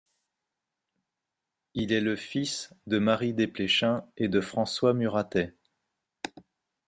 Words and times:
Il 1.75 1.91
est 1.93 2.01
le 2.01 2.15
fils 2.15 2.73
de 2.87 2.97
Marie 2.97 3.35
Desplechin 3.35 4.03
et 4.17 4.29
de 4.29 4.41
François 4.41 4.95
Muratet. 4.95 5.55